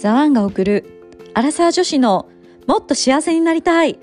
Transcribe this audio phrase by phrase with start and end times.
[0.00, 0.86] ザワンが送る
[1.34, 2.26] アラサー女子の
[2.66, 3.98] もっと幸せになりたい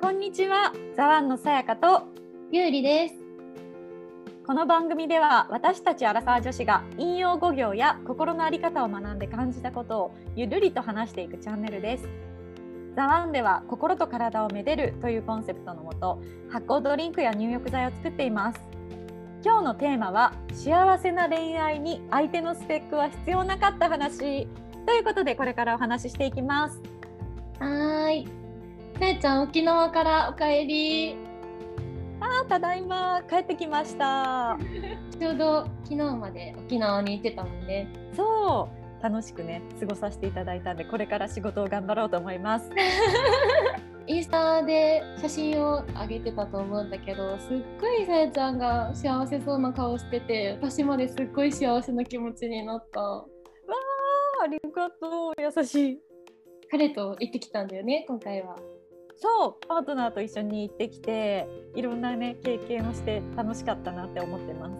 [0.00, 2.04] こんにちはザワンのさやかと
[2.50, 3.14] ゆうりです。
[4.46, 12.29] この番組では私たちアラサー女子が引用語行や心の在り方を学んで感じたことをゆるりと話していくチャンネルです。
[12.96, 16.20] ザワンでは心と体をめでるというコンセプトのもと
[16.50, 18.60] 発酵ドリンクや入浴剤を作っています。
[19.42, 24.46] 今日のテーマは幸せな恋愛に相手のスペックは必要なかった話
[24.86, 26.80] ということでこれからお話ししていきます。
[27.58, 28.28] はーい。
[28.98, 31.16] さやちゃん、沖縄からお帰り。
[32.20, 34.58] あーただいま帰ってきました。
[35.18, 37.88] ちょうど昨日まで沖縄に行ってたもんね。
[38.14, 42.70] そう楽しくね過ごさせていただいたんでこれから仕事を頑張ろうと思います。
[44.06, 53.00] インスタで写真を上げてたと思うんだけど、すっごいさやちゃんが幸せそうな顔してて、私まですっごい幸せな気持ちになった。
[54.42, 55.98] ありがとう優しい。
[56.70, 58.56] 彼と行ってきたんだよね、今回は。
[59.16, 64.72] そうパートナーと一緒に行ってきていろんなね経験をして楽しかったなって思ってます。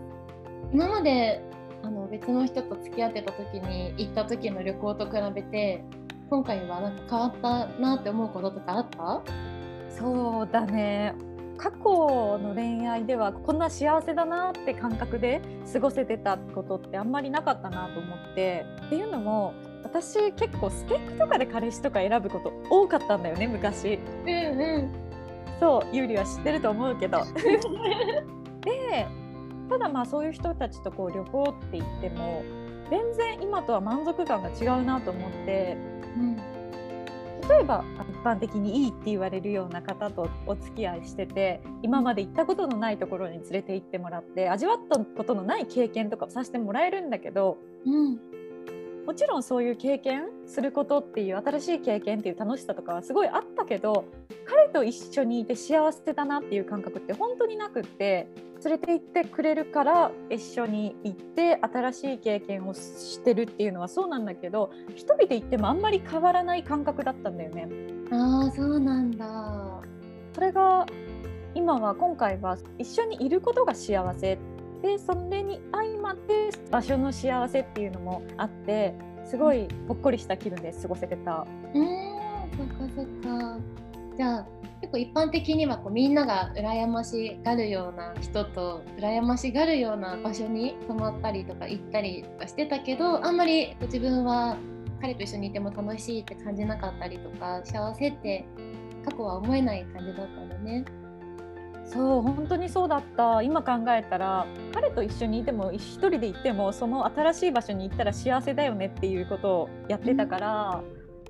[0.73, 1.43] 今まで
[1.83, 5.85] あの別の人と付き合ってた時に行った時の旅行と比べて、
[6.29, 9.23] 今回はなんか変わったなって思うこととかあった？
[9.89, 11.15] そうだね。
[11.57, 23.99] 過去の恋愛ではこんな幸せだなって感覚で過ごせてたことってあんまりなかったなと思ってっていうのも私結構スペックとかで彼氏とか選ぶこと多かったんだよね昔。
[24.25, 24.91] うんうん。
[25.59, 27.19] そうゆうりは知ってると思うけど。
[28.65, 29.07] で
[29.71, 32.43] ただまあそういう人たちとこう旅行って言っても
[32.91, 35.77] 全然今とは満足感が違うなと思って
[36.17, 36.37] うん。
[37.49, 48.21] 例えば一般的にいいって言われるような方とお付き合いしてて今まで行ったことのないところに連れて行ってもらって味わったことのない経験とかをさせてもらえるんだけどうん
[49.11, 54.05] もちろんそういう経験することっていう新しい経験っていう楽しさとかはすごいあったけど
[54.47, 58.29] 彼と一緒にいて幸せだなっていう感覚って本当になくって
[58.65, 67.69] 連れて行ってくれるから一緒に行って新しい経験をしてるっていうのはそうなんだけど一人で行ってもあんまり変わらない感覚だったんだよね。
[68.13, 69.81] ああそうなんだ。
[70.37, 70.87] それが
[71.57, 74.39] 今は今回は一緒にいることが幸せ
[74.83, 81.47] でそれに相まって場所の幸せっていうのもあってすごいほっこりした気分で過ごせてた。
[81.75, 83.59] うーんそっかそっか。
[84.17, 84.47] じゃあ
[84.81, 94.57] 結構一般的にはこうみんなが羨ましがるような人と羨ましがるような場所に泊まったりとか行ったりとかしてたけどあんまり自分は
[95.01, 98.45] 彼と一緒にいても楽しいって感じなかったりとか幸せって
[99.05, 100.85] 過去は思えない感じだったんだね。
[101.93, 103.43] そう本当にそうだった。
[103.43, 110.83] 今考えたら彼と一緒にいても一人で行ってもその新しい場所に行ったら幸せだよねっていうことをやってたから、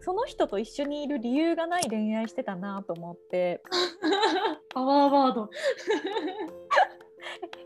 [0.02, 3.62] その人と一緒にいる理由がない恋愛してたなと思って。
[4.74, 5.48] パワーワード。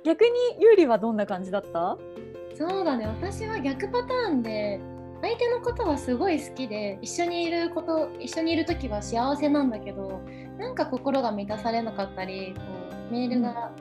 [0.04, 0.30] 逆に
[0.60, 1.96] ゆうりはどんな感じだった？
[2.56, 3.06] そうだね。
[3.06, 4.80] 私は逆パターンで
[5.22, 10.20] 相手のことはすごい好きで一緒にいること一緒にいる時は幸せなんだけど
[10.58, 12.62] なんか心が満たされなかったりこ
[13.10, 13.72] うメールが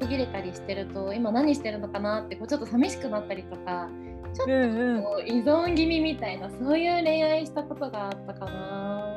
[0.00, 3.88] 途切れたりしてると、今何してるのかなってこうちょっと寂しくなったりとか
[4.34, 9.16] ちょっとうんうんこう依存気味みたいなそういう恋愛したことがあったかな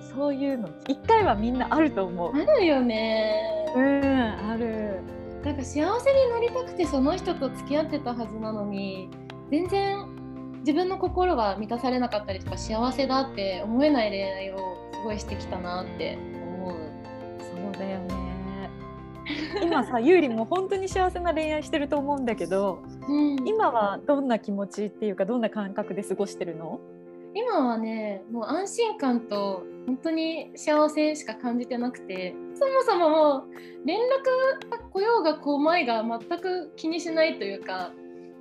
[0.00, 2.32] そういうの一回はみんなあると思う。
[2.34, 5.00] あるよねうんある。
[5.44, 9.08] なんか幸せになりたくてその人と付き合ってたはずなのに
[9.50, 10.08] 全然
[10.60, 14.62] 自分の心が満たされなかったりとか幸せだって思えない恋愛をす
[15.06, 16.18] ごいしてきたなって
[16.58, 16.90] 思う。
[17.38, 18.14] そうだよね。
[19.62, 22.78] 今さゆうりも本当に幸せな恋愛してると思うんだけど
[23.08, 26.80] うん、今はどんな気持ちっていうかどんな感覚で過ごしてるの？
[27.34, 37.92] 今はねもう安心感と本当に幸せしか感じてなくてそもそももう連絡が来ようが来まいが全く気にしないというか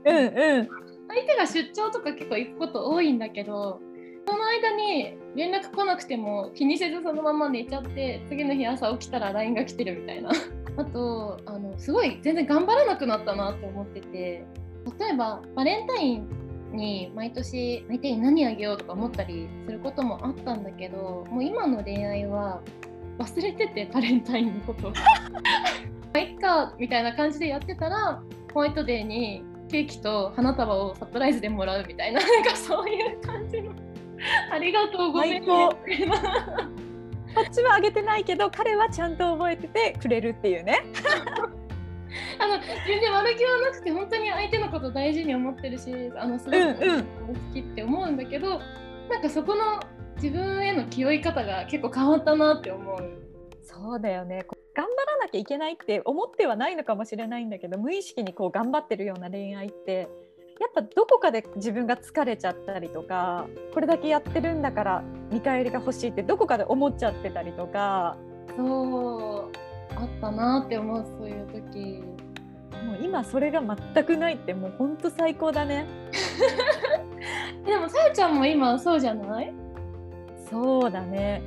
[0.05, 0.69] うんうん
[1.07, 3.79] 相手が出張とか結構行くこと多いんだけど
[4.27, 10.31] その間に連絡来なくても気にせずそのまま寝ちゃって次の日朝起きたら LINE が来てるみたいな。
[10.77, 14.45] あとあのすごい全然頑張らなくなったなって思ってて。
[14.99, 16.29] 例えばバレンタイン
[16.71, 22.61] に毎年相手に何あげようとか思ったりすることもあったんだけどもう今の恋愛は
[23.17, 24.95] 忘れててバレンタインのこと ま
[26.13, 28.21] あいっかみたいな感じでやってたら
[28.53, 33.71] ホワイトデーにケーキと花束をサプライズでもらうみたいななんかそういう感じの。
[34.51, 36.69] ありがとうごめんね最高みたいな
[37.35, 40.83] こっちはあげてないけど彼はちゃんと覚えててくれるっていうね。
[42.39, 42.57] あの
[42.87, 49.81] 全然悪気はなくて本当に相手のこと大事に思ってるしあのすごく好きって思うんだけど、うんうん、なんかそこの
[50.15, 53.25] 自分への気負い方が結構変わったなって思う。
[53.61, 54.45] そうだよね
[54.75, 60.07] 頑張らなきゃいけないって思ってはないのかもしれないんだけど無意識にこう頑張ってるような恋愛って
[60.59, 68.15] やっぱどこかで自分が疲れちゃったりとかこれだけやってるんだから見返りが欲しいってどこかで思っちゃってたりとか。
[68.55, 69.57] そう
[69.97, 72.03] あったなって思うそういう時。
[72.85, 73.61] もう今それが
[73.93, 75.85] 全くないってもうほんと最高だね。
[77.65, 79.53] でもさやちゃんも今そうじゃない？
[80.49, 81.41] そうだね。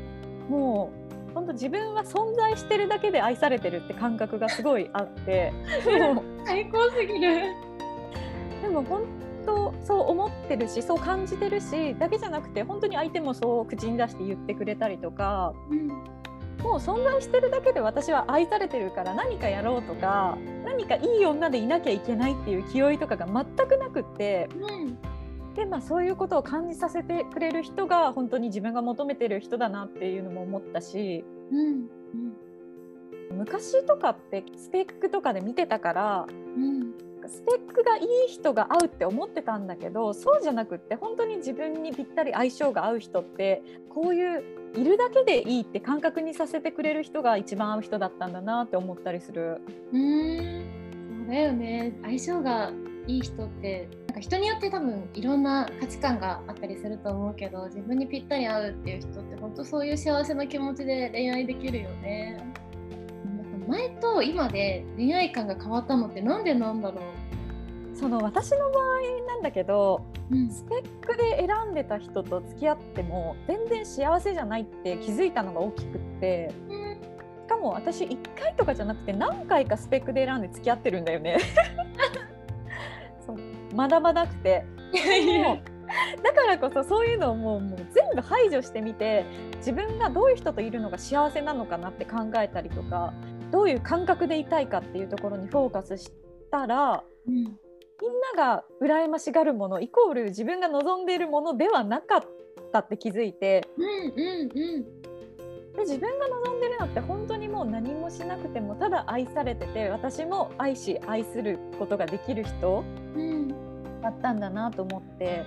[0.49, 0.91] も
[1.31, 5.53] う本当自分は存在してるだけで愛されてるって感覚がすごいあって。
[6.45, 7.55] 最高すぎる
[8.69, 9.05] でも本
[9.47, 16.05] 当そう思ってるしそう感じてるしだけじゃなくて本当に相手もそう口に出して言ってくれたりとか、うん、も
[16.65, 20.37] う存在してるだけで私は愛されてるから何かやろうとか
[20.67, 24.99] 何かいい女でいなきゃいけないっていう気負いとかが全くなくって、うん
[25.55, 31.89] でまあ、そういうことを感じさせてくれる人が本当に自分が求めてる人だなっていうのも思ったし、うん。
[33.31, 44.43] うん、昔とかってスペックとかで見てたから、うん、スペックがいい人が合うって思ってたんだけどそうじゃなくって本当に自分にぴったり相性が合う人ってこういう
[44.75, 49.61] いるだけでいいって感覚にさせてくれる人が一番合う人だったんだなって思ったりする。
[49.93, 50.65] うん
[51.19, 52.73] そうだよね相性が
[53.07, 62.43] いい人ってなんか人によって多分いろんな価値観があったりすると思うけど自分にぴったり合うっていう人って本当そういう幸せな気持ちで恋愛できるよね。
[63.69, 67.18] 前と今で恋愛観が変わったのってなんでなんだろう
[67.99, 77.01] その私の場合なんだけど、うん、スペックで選んでた人と付き合っても全然幸せじゃないって気づいたのが大きくって、うん、
[77.45, 81.39] しかも私1回とかじゃなくて何回かスペックで選んで付き合ってるんだよね。
[83.27, 83.37] そう。
[83.77, 84.65] 学ばなくて。
[86.23, 89.25] だからこそそういうのをもうもう全部排除してみて
[89.57, 93.13] 自分がどういう人といるのが幸せなのかなって考えたりとか
[93.51, 96.13] どういう感覚でいたいかっていうところにフォーカスし
[96.51, 97.57] たら、うん、
[98.01, 102.25] みんなが羨ましがるものイコール自分が望んでいるものではなかっ
[102.73, 104.51] たって気づいて、うんうんうん、
[105.73, 112.85] で自分が望んでるのって本当にもう何もしなくてもただ愛されてて私も愛し愛することができる人
[114.03, 115.45] だったんだなと思って。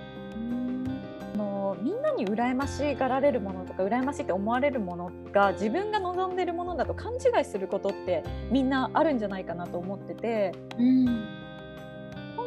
[1.82, 11.41] みんなに羨ましがられるものとか羨ましいって思われるものが自分が望んでるものだと勘違いすることってみんなあるんじゃないかなと思ってて、うん、本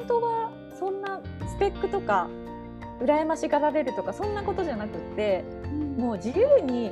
[0.07, 2.27] 当はそんなスペックとか
[3.01, 6.91] 羨ましがられるとかそんなことじゃなくって、うん、もう自由に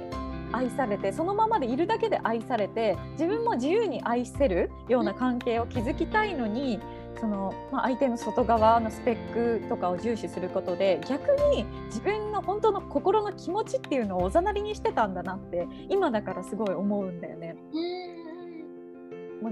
[0.52, 6.80] 愛されてそのままでいるだけで愛されて自分も自由に愛せるような関係を築きたいのに
[7.20, 17.56] その、まあ、相手の外側のスペックとかを重視することで逆に自分の本当の心の気持ちっていうのをおざなりにしてたんだなって今だからすごい思うんだよね。
[17.56, 18.03] もう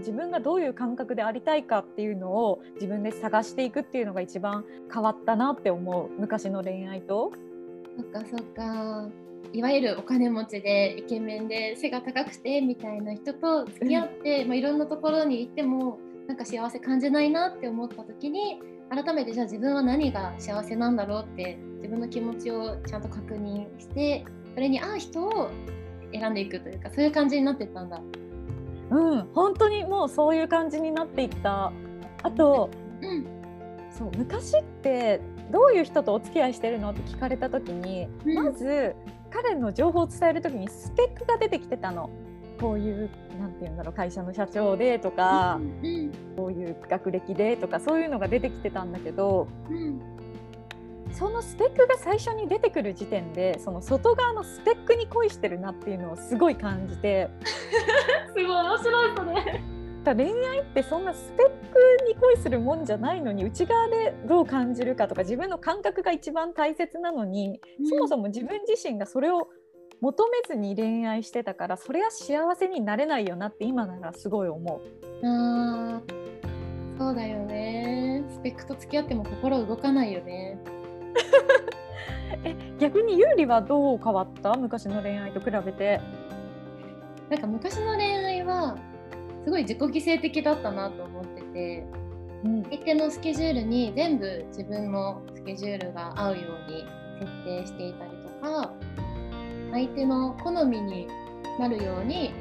[0.02, 7.32] 自分がどういう感覚でありたいかっていうのを自分で探していくっていうのが一番変わったなって思う昔の恋愛と。
[7.98, 9.10] そっかそっか
[9.54, 25.50] いわゆるお金持ちでイケメンで背が高くてみたいな人と付き合って、うん、まあ、いろんなところに行ってもなんか幸せ感じないなって思った時に改めてじゃあ自分は何が幸せなんだろうって自分の気持ちをちゃんと確認してそれに合う人を
[26.14, 28.02] 選んでいくというかそういう感じになっていったんだ。
[28.92, 29.30] うん。
[29.34, 31.72] 本当にもうそういう感じになっていった。
[32.24, 32.70] あと、
[33.02, 33.26] うん、
[33.90, 38.96] そう昔ってどういう人とお付き合いしてるのって聞かれた時に、うん、まず
[39.32, 42.10] 彼の情報を伝える時にスペックが出てきてたの。
[42.60, 50.00] こういうなんて言うんだろう会社の社長でとか、うん、こういう学歴でとかそういうのが出てきてたんだけど、うん、
[51.12, 57.32] そのスペックが最初に出てくる時点でその外側のスペックに恋してるなっていうのをすごい感じて。
[57.44, 59.62] す ごい面白いそれ。
[60.04, 69.48] 恋愛ってそんなスペックに恋するもんじゃないのに内側でどう感じるかとか自分の感覚が一番大切なのに、うん、そもそも自分自身がそれを
[70.02, 74.82] 求めずに恋愛してたからそれは幸せになれないよなって今ならすごい思
[75.24, 75.28] う。
[75.28, 76.02] あ
[76.98, 80.58] そうだよねスペックと付き合っても心動かないよね。
[82.44, 84.56] え逆にゆうりはどう変わった？
[84.56, 86.02] 昔の恋愛と比べて。
[87.32, 88.78] なんか昔の恋愛は
[89.46, 91.86] すごい自己犠牲的だったなと思ってて、
[92.44, 96.86] うん、相手のスケジュールに全部自分のスケジュールが合うように
[97.22, 98.74] 設定していたりとか
[99.72, 101.08] 相手の好みに
[101.58, 102.34] なるように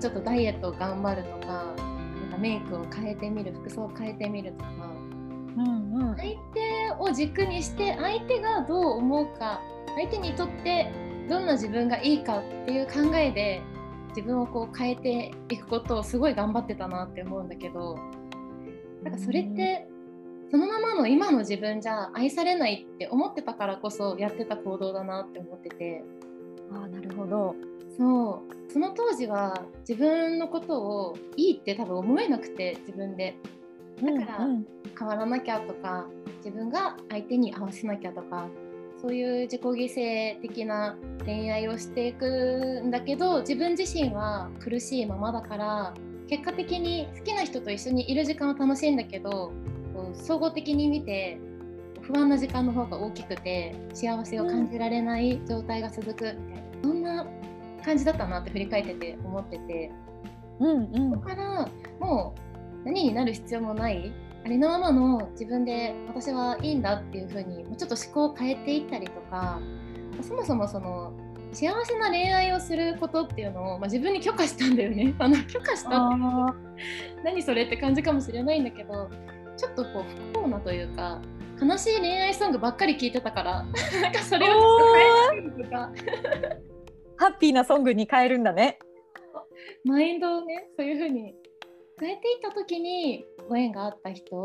[0.00, 4.70] ちょっとダイエットを頑張るとかなんかメイクを変えてみる服装を変えてみるとか、
[5.58, 6.22] うんうん、相
[6.54, 9.60] 手を軸にして相手がどう思うか
[9.96, 10.90] 相手にとって
[11.28, 13.60] どんな自分がいいかっていう考えで
[14.18, 17.96] 自分をこう変えていくことをすごい頑張ってたなって思うんだけど
[19.04, 19.86] なんかそれって
[20.50, 26.02] そのままの今の自分じゃ愛されないって思ってたからこそやってた行動だなって思ってて。
[26.72, 27.54] あなるほど。
[27.96, 28.72] そう。
[28.72, 33.36] その当時は自分のことをいいって多分思えなくて自分で。
[34.02, 34.48] だから
[34.98, 36.06] 変わらなきゃとか
[36.38, 38.48] 自分が相手に合わせなきゃとか
[39.00, 45.94] そういう自己犠牲的な恋愛をしていくんだけど自分自身は苦しいままだから
[46.28, 49.52] 結果的に好きな人と一緒にいる時間は楽しいんだけど
[50.14, 51.40] 総合的に見て
[52.02, 57.26] 不安な時間の方が大きくて幸せを感じられない状態が続くみたいな、そんな
[57.84, 59.92] 感じだったなって振り返ってて思ってて、
[60.58, 61.68] うんうん、そこから
[62.00, 62.34] も
[62.82, 64.12] う何になる必要もない
[64.48, 69.60] ありのままの自分で私はいいんだっていう風にもうちょっと思考を変えていったりとか
[70.22, 71.12] そもそもその
[71.52, 75.14] 幸せな恋愛をすることっていうのを、まあ、自分に許可したんだよね。
[75.20, 79.10] あの許可したって何それって感じかもしれないんだけど
[79.58, 81.20] ちょっとこう不幸なというか
[81.60, 83.52] 悲しい恋愛ソングばっかり聴いてたから
[84.00, 84.54] なんかそれを
[85.30, 85.92] 変えるとか。
[87.18, 88.78] ハッピーなソングに変えるんだね。
[89.84, 91.47] マインドをねそういう風に変
[92.06, 94.42] えていった時にご縁があった人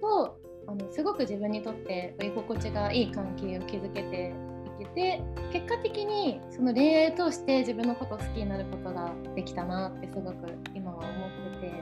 [0.00, 4.34] とあのすごく自分にとって居心地がいい関係を築けて
[4.80, 5.22] いけて
[5.52, 10.36] 結果的にその恋愛を通して自分のことを好きになることができたなってすごく
[10.74, 11.72] 今は思ってて。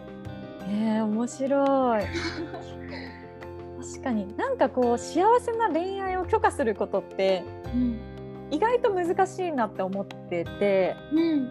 [0.73, 2.05] えー、面白い。
[3.81, 7.43] 確かになんかこう幸せな恋愛を許可することって、
[7.75, 7.99] うん、
[8.51, 11.51] 意外と難しいなって思ってて、うん、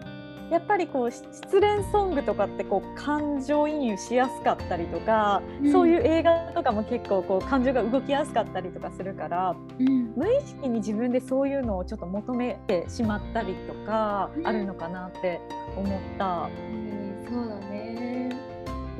[0.50, 15.40] やっぱりこう失恋ソングとかってこう感情移入しやすかったりとか、うん、そういう映画とかも結構こう感情が動きやすかったりとかするから、うん、無意識に自分でそういうのをちょっと求めてしまったりとかあるのかなって
[15.76, 16.48] 思った。
[16.48, 18.30] うん、そうだね。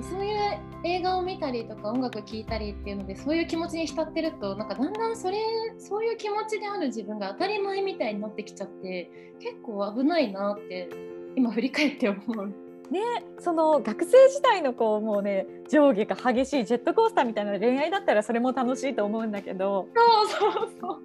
[0.02, 5.38] そういう映画を見たりとか音楽聴いたりっていうのでそういう気持ちに浸ってるとなんかだんだんそれ
[5.78, 10.88] そういう気持ちである自分が当たり前みたいになってきちゃって結構危ないなって
[11.36, 12.46] 今振り返って思う。
[12.90, 13.00] ね、
[13.38, 20.98] その学生時代のこうもうね上下が激しいジェットコースターみたいな恋愛だったらそれも楽しいと思うんだけどそうそうそう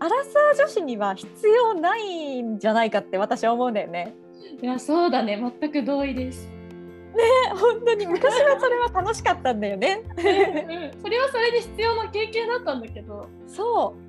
[0.00, 4.14] アラサー女子には必要ないんじゃないかって私は思うんだよね。
[4.60, 6.46] いやそうだね全く同意です。
[6.46, 7.22] ね
[7.54, 10.02] 本当に昔はそれは楽しかったんだよね。
[10.04, 13.28] うん、それはそれで必要な経験だったんだけど。
[13.46, 14.04] そう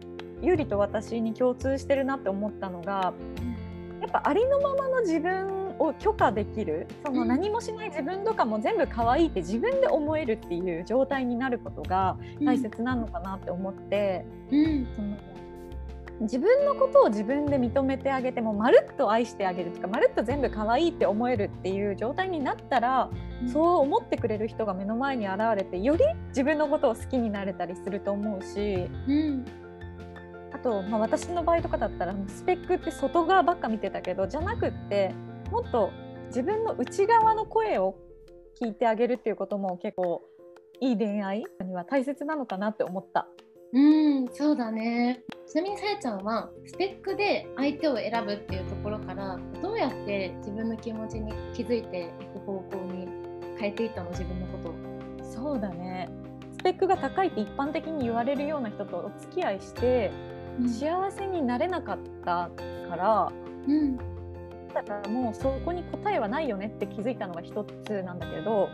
[0.45, 3.13] ゆりと私に共通してるなって思ったのが、
[4.05, 15.17] やっぱありのままの自分を許可できるその何もしない自分とかも全部可愛いって自分で思えるっていう状態になることが大切なのかなって思って、うん、その
[16.21, 23.09] 自分のことを自分で認めてあげてもまるっと愛してあげるとかまるっと全部可愛いって思えるっていう状態になったら、
[23.41, 29.64] うん、そう思ってくれる人が目の前に現れてより自分のことを好きになれたりすると思うし、うん、あ
[30.65, 35.13] と、まあ、私の場合とかだったらスペックって外側ばっか見てたけどじゃなくって
[35.51, 35.91] もっと
[36.27, 37.95] 自分の内側の声を
[38.59, 40.23] 聞いてあげるっていうことも結構
[40.81, 43.27] いい恋愛には大切なのかなって思った。
[43.73, 45.21] うんそうだね。
[45.47, 53.07] ちなみにさやちゃんはスペックで相手を選ぶっていうところからどうやって自分の気持ちに気づいていく方向に
[53.59, 54.09] 変えていったの？
[54.09, 54.57] 自分のこ
[55.21, 56.09] とそうだね。
[56.57, 60.11] スペックが高いって一般的に言われるような人とお付き合いして
[60.67, 62.49] 幸せになれなかった
[62.89, 63.31] から、
[63.67, 63.97] うん、
[64.73, 68.69] だからもうそこに答えはないよねって気づいたのが一つなんだけど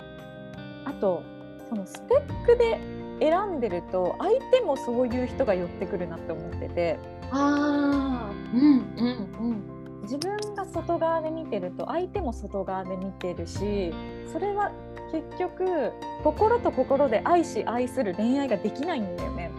[0.85, 1.23] あと
[1.69, 2.79] そのスペックで
[3.19, 6.99] 選んでると相手もそういう人が寄ってくるなって思ってて。
[7.33, 9.81] あうんうんうん。
[10.01, 13.93] 自分が外側で見てると相手も外側で見てるし
[14.31, 14.71] それは
[15.11, 15.91] 結局
[16.23, 19.51] 心と心で愛し愛する恋愛ができないんだよね。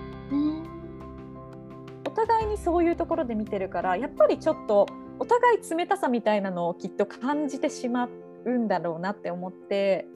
[2.27, 4.87] 互いにそういうところで見てるからやっぱりちょっと
[5.19, 8.09] お互い冷たさみたいなのをきっと感じてしま
[8.45, 10.07] うんだろうなって思って。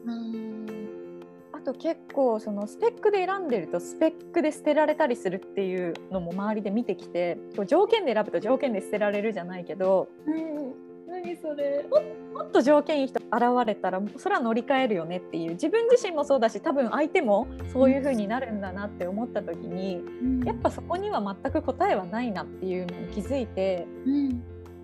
[1.53, 10.75] あと結構そのスペックで選んでるとスペックで捨てられたりするっていうのも周りで見てきて条件で選ぶと条件で捨てられるじゃないけど、うん、
[11.23, 11.87] 何それ。
[12.35, 15.52] もっと条件いい人現れたらそれは乗り換えるよねっていう。
[15.52, 24.42] 自分自身もそうだし多分相手もそういう風になるんだなって思った時に、うん、やっぱそこには全く答えはないなっていうのに気づいて、うん、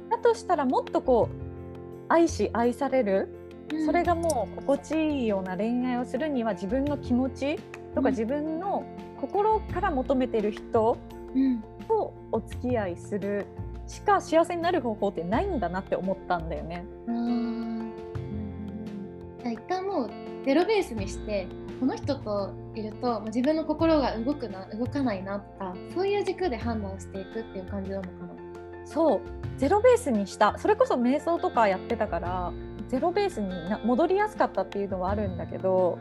[0.09, 3.29] だとしたらもっとこう愛し愛される、
[3.73, 3.87] うん。
[3.87, 7.63] それがもう心地いいような恋愛をするには自分の気持ちと
[7.97, 8.03] うん。
[8.05, 8.85] か自分の
[9.21, 10.97] 心から求めてる人
[11.35, 11.63] うん。
[11.87, 13.47] とお付き合いする
[13.93, 16.87] しか幸せになる方法ってないんだなって思ったんだよね。
[17.09, 17.91] あー
[19.43, 20.11] じゃあ一旦もう
[20.47, 21.47] ゼロベースにして
[21.79, 28.33] この人といるとまあ自分の心が動くな動かないなとかそういう軸で判断していくっていう感じなのかな。
[28.87, 29.21] そう
[29.59, 32.53] ゼロベースにしたそれこそ瞑想とかやってたから
[32.89, 35.99] ゼロベースにな戻りやすかったっていうのはあるんだけど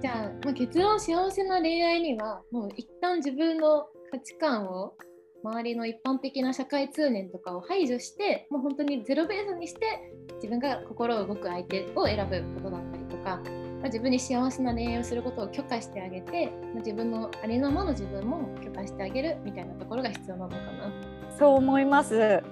[0.00, 4.94] じゃあ、まあ、結論幸せな恋愛にはもう一旦自分の価値観を
[5.42, 20.92] 周りの一般的な社会通念とかを排除してもう本当にゼロベースにして自分が心動く相手を選ぶことだったりとか、まあ、自分に幸せな恋愛をすることを許可してあげて、まあ、自分のありのままの自分も許可してあげるみたいなところが必要なのかな。
[21.38, 22.42] そう思います。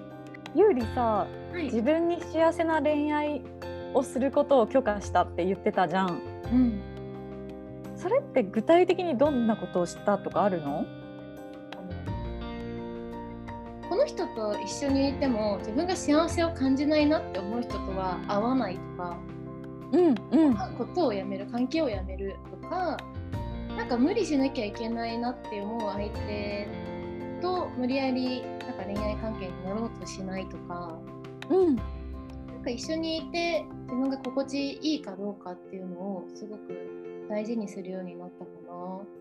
[0.54, 3.42] ゆうりさはい自分に幸せな恋愛
[3.94, 6.20] をすることを許可したって言ってたじゃん。
[6.52, 6.80] うん
[7.96, 10.86] それって具体的にどんなことをしたとかあるの？
[13.98, 19.18] の人と一緒にいても自分が幸せを感じないなって思う人とは会わないとか
[19.92, 22.96] うんうんことをやめる関係をやめるとか
[23.76, 26.68] なんか無理しなきゃいけないなって思う相手
[27.42, 30.96] と無理やりなんか恋愛関係になろうとしないとか
[31.50, 39.17] うんなんか一緒にいて自分が心地いいかどうかっていうのをすごく大事にするようになったかな。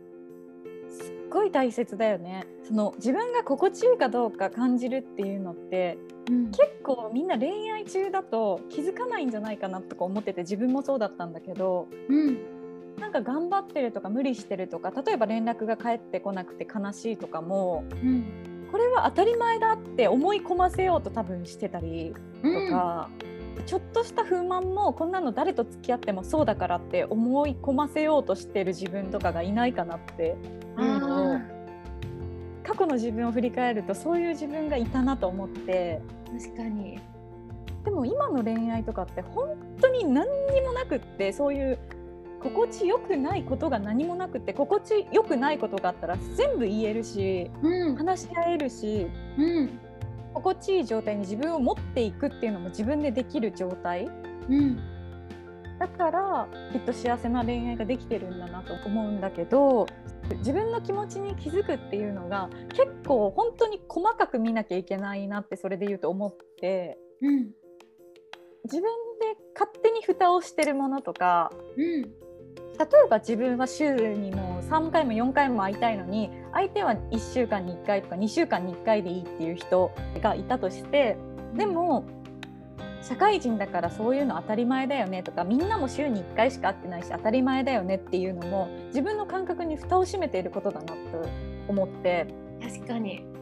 [0.89, 2.46] すっごい大切だよね。
[2.63, 5.98] その自分が心地いいかどうか感じるっていうのって
[6.29, 6.46] うん。
[6.51, 12.38] 結構みんな恋愛中だと気づかないんじゃないかなとか思ってて自分もそうだったんだけどうん。
[13.00, 18.25] なんか頑張ってるとか無理してるとか例えば連絡が返ってこなくて悲しいとかもうん。
[18.72, 22.13] これは当たり前だって思い込ませようと多分してたり
[22.44, 23.10] とか、
[23.65, 30.36] ちょっとした不満もこんなの誰と付き合ってもそうだからって思い込ませようとしてる自分とかがいないかなって。
[30.79, 31.41] いうの
[32.63, 36.01] 過去の自分を振り返るとそういう自分がいたなと思って。
[36.25, 36.99] ー確かに。
[37.86, 41.79] でも今の恋愛とかって本当に何にもなくってそういう
[42.43, 47.95] 心地よくないことが何もなくって心地よくないことがあったら全部言えるしうん。
[47.95, 49.08] 話し合えるし。
[49.38, 49.79] うん
[50.38, 54.08] 心地いい状態に自分を持っていくっていうのも自分でできる状態。
[54.50, 54.78] うん。
[55.80, 59.86] だからきっと幸せな恋愛ができてるんだなと思うんだけど
[60.38, 66.97] 自分の気持ちに気づくっていうのが結構本当に細かく見なきゃいけないなってそれで言うと思って。
[67.21, 67.52] うん。
[68.63, 68.84] 自分
[69.21, 72.26] で勝手に蓋をしてるものとかうん
[72.79, 81.17] 例えば自分は週にも3回も4回も会いたいのに相手は1週間に1回とか2週間に1回でいいっていう人がいたとして
[81.55, 82.05] でも
[83.01, 90.95] 社会人だからそういうの当たり前だよねとかみんなも週に1回しか会ってないし当たり前だよねっていうのも自分の感覚に蓋を閉めていることだなと
[91.67, 92.27] 思って
[92.61, 93.37] 確かに。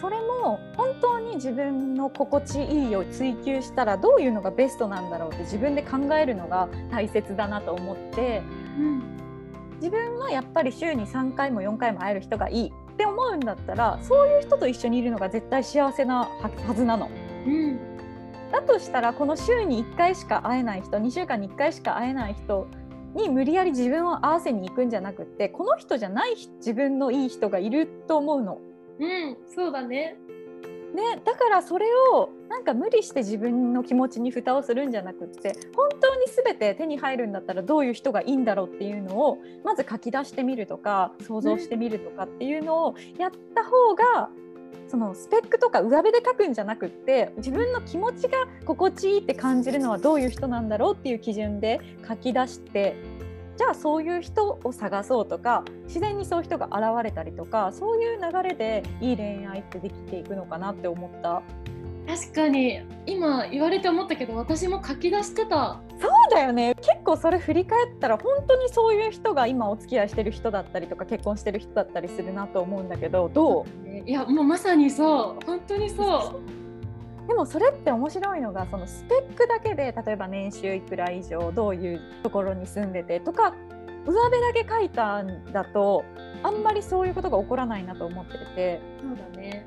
[0.00, 8.42] それも本当に自分の心地いいを追求したらどういうのがベストなんだろうって自分で考えるのが大切だなと思って
[8.78, 9.02] うん
[9.76, 17.08] 自分はやっぱり週に3回も4回も会える人がいいって思うんだったらそういう人と一緒にいるのが絶対幸せなははずなの。
[17.46, 17.78] うん
[18.52, 22.66] だとしたらこの週に1回しか会えない人2週間に1回しか会えない人
[23.14, 28.58] に無理やり自分を合わせに行くんじゃなくってこの人じゃない自分のいい人がいると思うの。
[29.00, 30.16] うんそうだね。
[30.94, 44.30] ね、だからそれをなんか無理して自分の気持ちに蓋をするんじゃなくって本当に全て手に入るんだったらどういう人がいいんだろうっていうのをまず書き出してみるとか想像してみるとかっていうのをやった方が
[44.88, 52.96] そのスペックとか上辺で書くんじゃなくって自分の気持ちが心地いいって感じるのはどういう人なんだろうっていう基準で書き出して
[53.60, 61.42] じゃあそういう人を探そうとか自然にそういう人が現れたりとかそういう流れでいい恋愛ってできていくのかなって思った。
[62.06, 65.78] 確かに今言われて思ったけど私も書き出してた。
[66.00, 73.66] そうだよね結構それ振り返ったら本当にそういう人が今お付き合いしてる人だったりとか結婚してる人だったりするなと思うんだけどど
[74.06, 76.59] いやもうまさにそう本当にそう。
[77.30, 83.54] うでもそれって面白いのがそのスペックだけで例えば年収いくら以上どういうところに住んでてとか
[84.06, 86.04] 上辺だけ書いたんだと
[86.42, 88.80] あんまりそういうことが起こらないなと思ってて。
[89.00, 89.66] そうだね。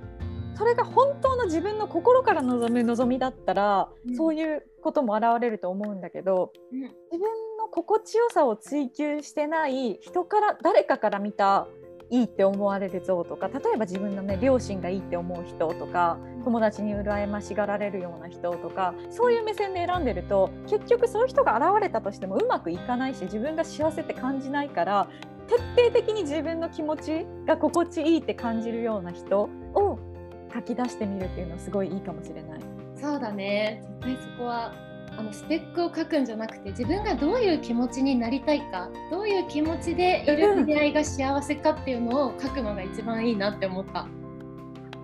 [0.55, 4.15] それが本当の自分の心から望む望みだったら、うん。
[4.15, 6.81] そういうことも現れると思うんだけどうん。
[6.81, 7.21] 自分
[7.57, 11.67] の心地よさを追求してない人から誰かから見た
[12.13, 25.07] いいって思われる像とか例えば自分のね両親がいいって思う人とか友達に羨ましがられるような人とかそういう目線で選んでると結局そういう人が現れたとしてもうまくいかないし自分が幸せって感じないから
[25.47, 29.97] 徹底的に自分の気持ちが心地いいって感じるような人を
[30.53, 32.59] 書き出してみるっていうのはすごいいいかもしれない。
[32.95, 33.81] そうだね。
[34.01, 34.71] 絶対そこは
[35.17, 44.07] あのスペックを書くんじゃなくて自分がどういう気持ちになりたいかどういう気持ちでいる出会いが幸せかっていうのを書くのが一番いいなって思った。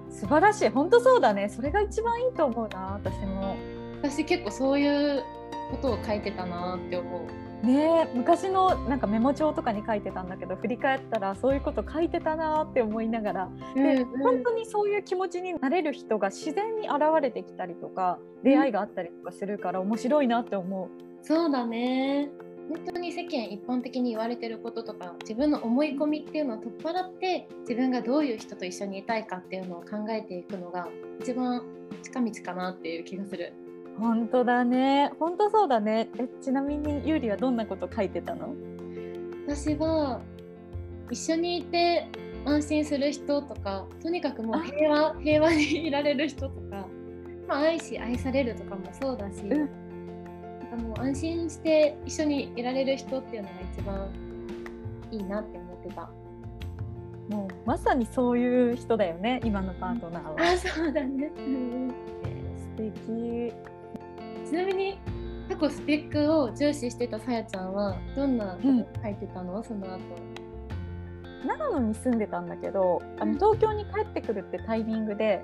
[0.09, 0.69] 素晴らしい。
[0.69, 1.47] 本当そうだね。
[1.49, 3.55] それが一番いいと思うな私も。
[4.01, 5.23] 私結構そういう
[5.71, 20.89] ことを書いてたなって思うね昔のなんかメモ帳とかに書いてたんだけど振り返ったらそういうこと書いてたなって思いながら、うんうん、で本当にそういう気持ちになれる人が自然に現れてきたりとか出会いがあったりとかするから面白いなって思う。
[21.21, 22.29] そうだね
[22.69, 30.87] 本当に世間一般的に言われてることとか自分の思い込みっていうのを取っ払って自分がどういう人と一緒にいたいかっていうのを考えていくのが
[31.19, 31.63] 一番
[32.03, 33.53] 近道かなっていう気がする。
[33.97, 35.11] 本当だね。
[35.19, 36.09] 本当そうだね。
[36.19, 38.53] えちなみにゆうりはどんなこと書いてたの？
[39.47, 40.21] 私は
[41.09, 42.07] 一緒にいて
[42.45, 46.85] 安心する人とかとにかくもう平和平和にいられる人とか、
[47.47, 49.69] まあ、愛し愛されるとかもそうだし、うん、なん
[50.69, 54.09] かもう安心して一緒にいられる人っていうのが一番
[55.11, 56.09] いいなって思ってた。
[57.29, 60.35] もうまさにそういう人だよね今のパートナーは。
[60.39, 61.93] あそうだね、うん、
[62.57, 63.53] 素敵
[64.49, 64.99] ちなみに
[65.47, 69.99] 過去スペックを重視してたさやちゃんはどんなこと書いてたの、うん、その後。
[71.45, 75.41] 長野に住んでたんだけどあの東京に帰ってくるってタイミングで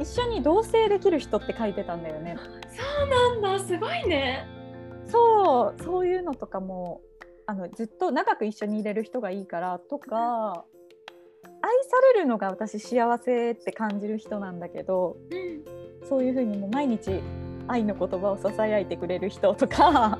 [0.00, 2.36] 一緒に同棲できる人って書いてたんだよね。
[2.70, 4.46] そうなんだすごいね。
[5.06, 7.02] そうそういうのとかも
[7.46, 10.64] あのずっと長く一緒にいれる人がいいからとか
[11.62, 17.20] 愛されるのが私幸せって感じる人なんだけど、うん、そういうふうにも毎日
[17.70, 20.18] 愛の言葉をささやいてくれる人とか。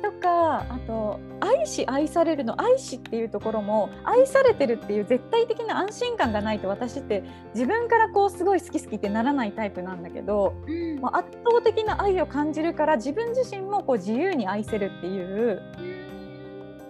[0.00, 15.62] とかあと愛し愛されるの愛しっていうところも愛されてるっていう絶対的な安心感がないと私って自分からこうすごい好き好きってならないタイプなんだけど、うん、まあ、圧倒的な愛を感じるから自分自身もこう自由に愛せるっていう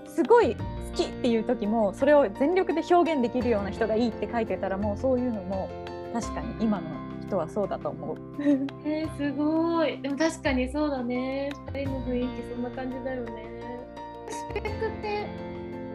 [0.07, 0.63] すごい好
[0.95, 5.71] きっていう時もそれを全力で表現できるような人がいいって書いてたらもうそういうのも
[6.13, 6.98] 確かに今の
[7.29, 8.17] 人はそうだと思う。
[8.85, 10.01] えー、すごい。
[10.01, 11.51] でも確かにそうだね。
[11.73, 13.87] 2人の雰囲気そんな感じだよね。
[14.29, 15.27] スペックって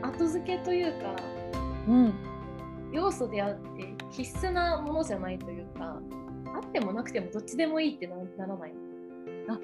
[0.02, 1.16] 後付けというか、
[1.88, 2.14] うん、
[2.92, 6.00] 要素であって必須なものじゃないというか、
[6.56, 8.16] あってもなくてもどっちでもいいってな
[8.48, 8.74] らない？
[9.50, 9.60] あ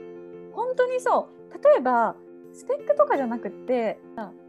[0.54, 1.54] 本当にそう。
[1.64, 2.16] 例えば
[2.52, 4.00] スペックとかじゃなくって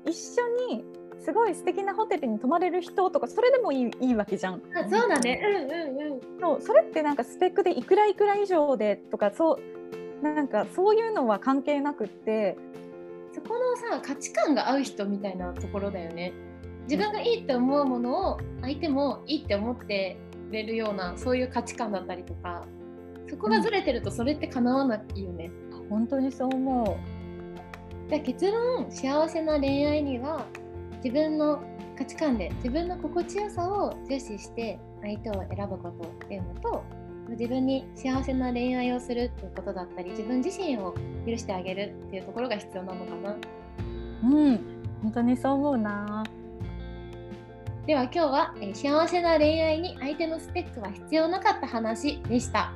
[0.06, 0.84] 一緒に
[1.20, 4.62] すごい素敵なホテルに泊まれる人とかそれでもいいいいわけじゃん。
[4.74, 5.40] あそうだね。
[5.44, 6.20] うんうんうん。
[6.40, 9.58] そうそれってなんかスペックでいくらいくら以上でとかそ
[10.22, 12.56] うなんかそういうのは関係なくって
[13.32, 16.32] そこのさ価値観が合う人みたいなところだよね。
[16.84, 20.16] 自分がいいって思うものを相手もいいって思って
[20.48, 22.64] くれるようなそういう価値観だったりとか
[23.28, 25.50] そこがずれてるとそれって叶わないよね。
[25.70, 27.20] うん、本当にそう思う。
[28.18, 30.46] 結論幸せな恋愛には
[31.02, 31.62] 自分の
[31.96, 36.84] 価値観で自分の心地よさを重視して相手を選ぶことっていうのと
[37.30, 40.94] 自分に幸せな恋愛をするっていうことだったり自分自身を
[41.26, 43.36] 許してあげるっていうところが必要なのかな。
[44.24, 44.60] うん
[45.02, 46.24] 本当にそう思うな。
[47.86, 52.72] では今日は、えー、幸せな恋愛に相手のスペックは必要なかった話でした。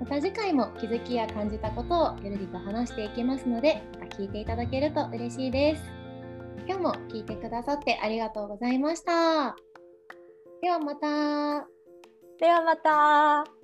[0.00, 5.97] また次回も気づきや感じたことをゆるりと話していきますのでまた聞いていただけると嬉しいです。
[6.68, 9.56] 今日も聞いてくださってありがとうございました。
[10.60, 11.66] ではまた。
[12.38, 13.57] ではまた。